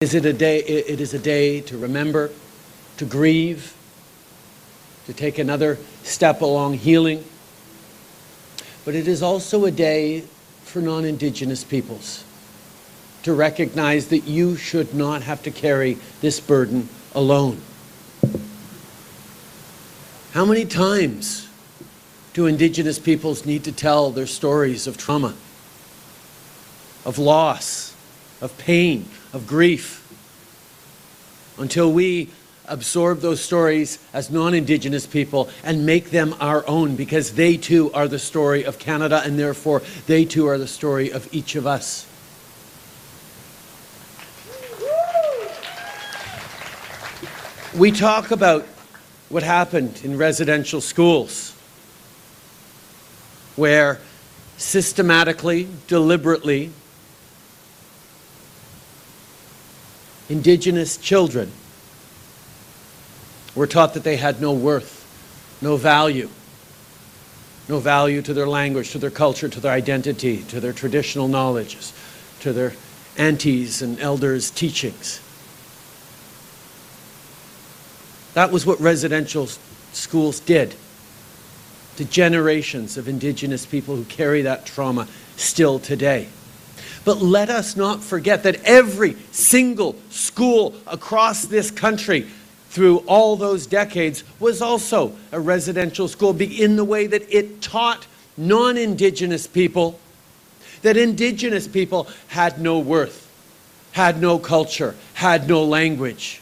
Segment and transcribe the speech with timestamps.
[0.00, 2.30] Is it a day, it is a day to remember,
[2.96, 3.74] to grieve,
[5.04, 7.22] to take another step along healing.
[8.86, 10.22] But it is also a day
[10.64, 12.24] for non Indigenous peoples
[13.24, 17.60] to recognize that you should not have to carry this burden alone.
[20.32, 21.46] How many times
[22.32, 25.34] do Indigenous peoples need to tell their stories of trauma,
[27.04, 27.89] of loss,
[28.40, 30.06] of pain, of grief,
[31.58, 32.30] until we
[32.66, 37.92] absorb those stories as non Indigenous people and make them our own because they too
[37.92, 41.66] are the story of Canada and therefore they too are the story of each of
[41.66, 42.06] us.
[47.76, 48.66] We talk about
[49.28, 51.54] what happened in residential schools
[53.54, 54.00] where
[54.56, 56.72] systematically, deliberately,
[60.30, 61.50] Indigenous children
[63.56, 65.04] were taught that they had no worth,
[65.60, 66.30] no value,
[67.68, 71.92] no value to their language, to their culture, to their identity, to their traditional knowledges,
[72.38, 72.74] to their
[73.18, 75.20] aunties and elders' teachings.
[78.34, 79.48] That was what residential
[79.92, 80.76] schools did
[81.96, 86.28] to generations of Indigenous people who carry that trauma still today.
[87.04, 92.26] But let us not forget that every single school across this country
[92.68, 98.06] through all those decades was also a residential school in the way that it taught
[98.36, 99.98] non Indigenous people
[100.82, 103.30] that Indigenous people had no worth,
[103.92, 106.40] had no culture, had no language.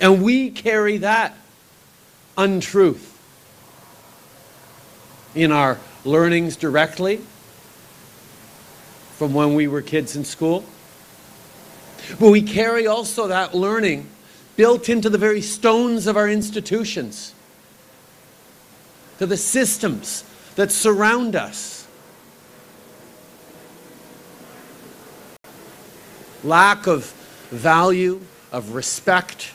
[0.00, 1.36] And we carry that
[2.36, 3.08] untruth
[5.34, 7.20] in our learnings directly
[9.22, 10.64] from when we were kids in school.
[12.18, 14.08] But we carry also that learning
[14.56, 17.32] built into the very stones of our institutions,
[19.20, 20.24] to the systems
[20.56, 21.86] that surround us.
[26.42, 27.04] Lack of
[27.50, 29.52] value, of respect,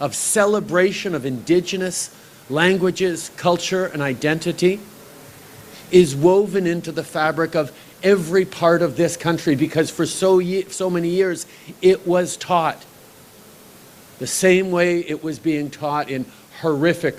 [0.00, 2.14] of celebration of indigenous
[2.50, 4.80] languages, culture, and identity
[5.90, 7.72] is woven into the fabric of
[8.02, 11.46] every part of this country because for so, so many years
[11.82, 12.84] it was taught
[14.18, 16.24] the same way it was being taught in
[16.60, 17.18] horrific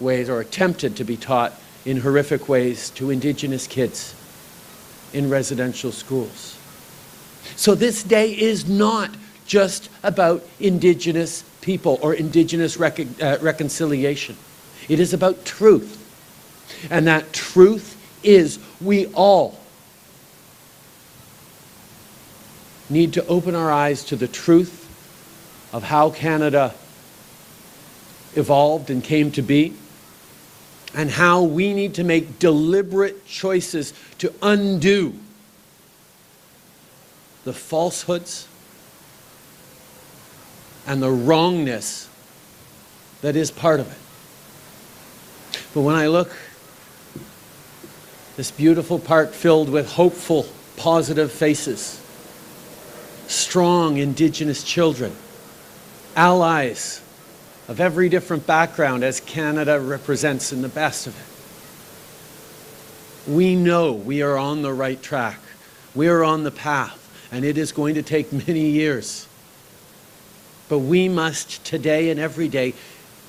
[0.00, 1.52] ways or attempted to be taught
[1.84, 4.14] in horrific ways to Indigenous kids
[5.12, 6.58] in residential schools.
[7.56, 9.10] So this day is not
[9.46, 14.36] just about Indigenous people or Indigenous rec uh, reconciliation.
[14.88, 15.96] It is about truth.
[16.90, 19.58] And that truth is we all
[22.90, 24.84] need to open our eyes to the truth
[25.72, 26.74] of how Canada
[28.34, 29.74] evolved and came to be,
[30.94, 35.14] and how we need to make deliberate choices to undo
[37.44, 38.48] the falsehoods
[40.86, 42.08] and the wrongness
[43.20, 43.98] that is part of it.
[45.74, 46.34] But when I look
[48.36, 50.46] this beautiful park filled with hopeful,
[50.76, 52.00] positive faces,
[53.48, 55.10] strong Indigenous children,
[56.14, 57.00] allies
[57.66, 61.18] of every different background as Canada represents in the best of
[63.26, 63.32] it.
[63.32, 65.40] We know we are on the right track.
[65.94, 66.98] We are on the path,
[67.32, 69.26] and it is going to take many years.
[70.68, 72.74] But we must today and every day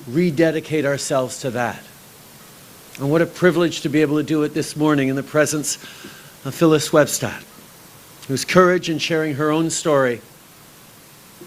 [0.06, 1.82] rededicate ourselves to that.
[2.98, 5.76] And what a privilege to be able to do it this morning in the presence
[6.44, 7.42] of Phyllis Webstad,
[8.30, 10.20] whose courage in sharing her own story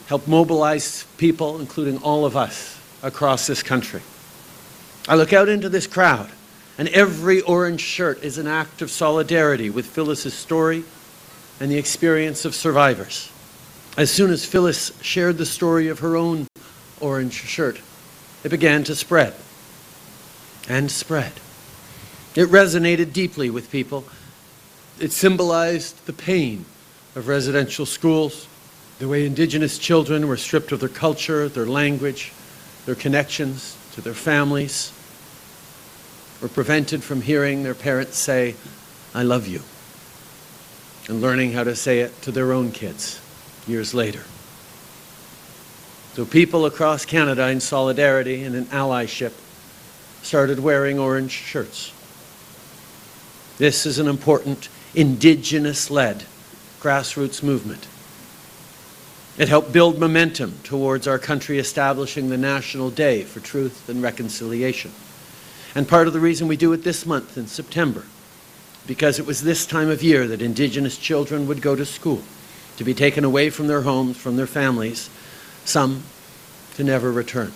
[0.07, 4.01] help mobilize people, including all of us, across this country.
[5.07, 6.29] I look out into this crowd,
[6.77, 10.83] and every orange shirt is an act of solidarity with Phyllis's story
[11.61, 13.31] and the experience of survivors.
[13.95, 16.47] As soon as Phyllis shared the story of her own
[16.99, 17.79] orange shirt,
[18.43, 19.33] it began to spread
[20.67, 21.31] and spread.
[22.35, 24.03] It resonated deeply with people.
[24.99, 26.65] It symbolized the pain
[27.15, 28.47] of residential schools,
[28.99, 32.31] the way Indigenous children were stripped of their culture, their language,
[32.85, 34.93] their connections to their families,
[36.41, 38.55] were prevented from hearing their parents say,
[39.13, 39.61] I love you,
[41.07, 43.19] and learning how to say it to their own kids
[43.67, 44.23] years later.
[46.13, 49.33] So people across Canada in solidarity and in allyship
[50.21, 51.91] started wearing orange shirts.
[53.57, 56.25] This is an important Indigenous-led
[56.79, 57.87] grassroots movement
[59.37, 64.91] It helped build momentum towards our country establishing the National Day for Truth and Reconciliation.
[65.73, 68.03] And part of the reason we do it this month in September,
[68.85, 72.21] because it was this time of year that Indigenous children would go to school,
[72.77, 75.09] to be taken away from their homes, from their families,
[75.65, 76.03] some
[76.75, 77.51] to never return.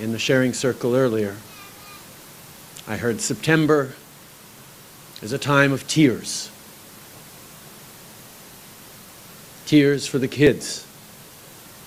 [0.00, 1.36] In the sharing circle earlier,
[2.88, 3.94] I heard September
[5.22, 6.50] is a time of tears
[9.72, 10.86] Tears for the kids,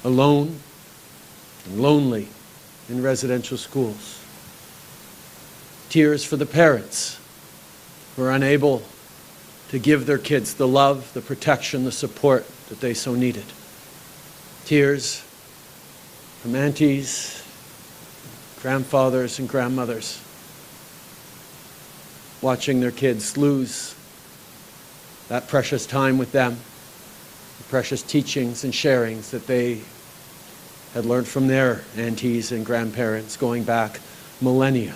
[0.04, 0.60] alone
[1.68, 2.28] and lonely
[2.90, 4.20] in residential schools.
[5.90, 7.20] Tears for the parents
[8.16, 8.82] who are unable
[9.70, 13.46] to give their kids the love, the protection, the support that they so needed.
[14.66, 15.20] Tears
[16.42, 17.44] from aunties,
[18.64, 20.25] grandfathers, and grandmothers
[22.42, 23.96] watching their kids lose
[25.30, 26.58] that precious time with them
[27.58, 29.80] the precious teachings and sharings that they
[30.94, 34.00] had learned from their aunties and grandparents going back
[34.42, 34.96] millennia.